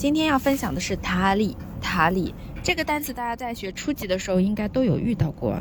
[0.00, 5.54] 今天要分享的是塔里，塔里这个单词，大家在学初级的时候应该都有遇到过。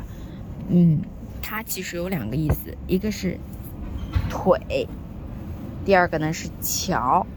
[0.69, 1.01] 嗯，
[1.41, 3.37] 它其实有两个意思，一个是
[4.29, 4.87] 腿，
[5.83, 7.27] 第二个呢是桥。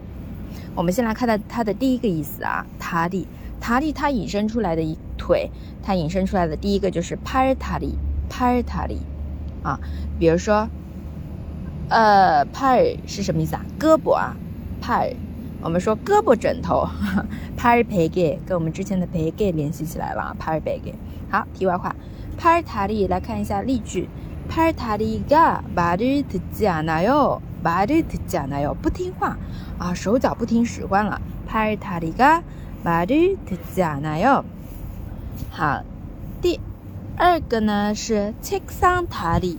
[0.75, 3.27] 我们先来看到它的第一个意思啊，塔里，
[3.59, 5.51] 塔里它引申出来的一腿，
[5.83, 7.97] 它引申出来的第一个就是帕尔塔里，
[8.29, 8.99] 帕尔塔里
[9.61, 9.77] 啊，
[10.17, 10.69] 比如说，
[11.89, 13.65] 呃，帕尔是什么意思啊？
[13.77, 14.37] 胳膊啊，
[14.79, 15.13] 帕尔。
[15.62, 16.86] 我们说胳膊枕头
[17.56, 20.94] 帕尔培给跟我们之前的培给联系起来了帕尔培给。
[21.30, 21.94] 好，题外话，
[22.36, 24.08] 帕尔塔利来看一下例句。
[24.48, 29.36] 帕尔塔利가말을듣지않아 요， 말을듣지않아 요， 不听话
[29.78, 31.20] 啊，手脚不听使唤了。
[31.46, 34.44] 帕尔塔利가말을듣지않아 요。
[35.50, 35.82] 好，
[36.40, 36.58] 第
[37.16, 39.58] 二个呢是책상다 리，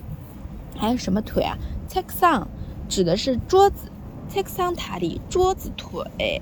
[0.75, 1.55] 还有什么腿啊？
[1.87, 2.47] 책상
[2.87, 3.91] 指的是桌子。
[4.33, 6.41] 책상다리桌子腿，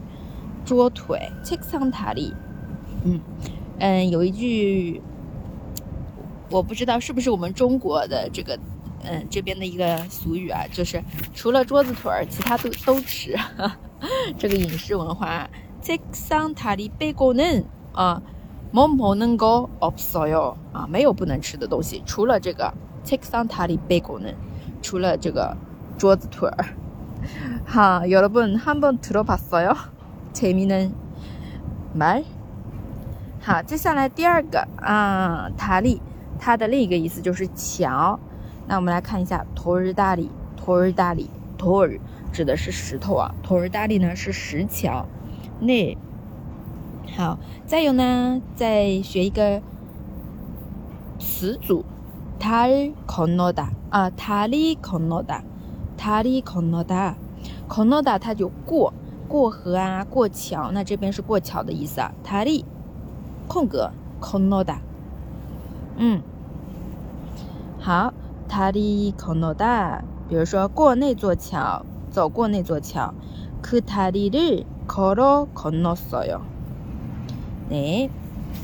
[0.66, 1.32] 桌腿。
[1.44, 2.34] 책상다 리，
[3.06, 3.22] 嗯
[3.80, 5.02] 嗯，有一句，
[6.50, 8.60] 我不知道是不是我们中国的这个，
[9.04, 11.02] 嗯，这边的一个俗语啊，就是
[11.34, 13.38] 除了桌子腿儿，其他都都吃。
[14.38, 15.48] 这个饮食文化，
[15.82, 18.22] 책상다리빼고는啊，
[18.74, 20.56] 뭐먹는거없어 요。
[20.74, 22.74] 啊，没有不能吃的东西，除了这个
[23.06, 24.36] 책상다리빼고 는，
[24.82, 25.56] 除了这个
[25.98, 26.76] 桌子腿儿。
[27.66, 30.92] 好，여러분한번들어봤어요재미는
[31.94, 32.24] 말。
[33.42, 36.02] 好，接下来第二个啊，塔里，
[36.40, 38.20] 它的另一个意思就是桥。
[38.68, 42.00] 那我们来看一下，托尔大里，托尔大里，托尔
[42.32, 45.06] 指的是石头啊，托尔大里呢是石桥。
[45.60, 45.98] 那
[47.16, 49.62] 好，再有呢，再学一个
[51.20, 51.86] 词组，
[52.40, 55.24] 塔里건너 다， 啊，塔里건너
[56.02, 56.02] 다。
[56.02, 57.16] 塔里건너 다，
[57.68, 58.94] 건너다它就过
[59.28, 60.72] 过河啊，过桥。
[60.72, 62.14] 那这边是过桥的意思啊。
[62.24, 62.66] 塔里
[63.48, 63.92] 空格
[64.22, 64.78] 건너 다，
[65.98, 66.22] 嗯，
[67.80, 68.14] 好，
[68.48, 70.02] 塔里건너 다。
[70.30, 73.14] 比如说过那座桥，走过那座桥。
[73.62, 76.40] 그다리를걸어건넜어 요。
[77.70, 78.10] 哎，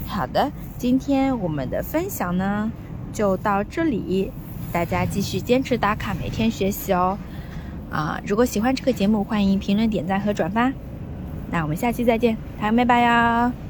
[0.08, 2.72] 好的，今天我们的分享呢
[3.12, 4.32] 就到这里。
[4.72, 7.18] 大家继续坚持打卡，每天学习哦。
[7.91, 10.73] 啊，如果喜欢这个节目，欢迎评论、点赞和转发。
[11.51, 13.68] 那我们下期再见，拜拜呀。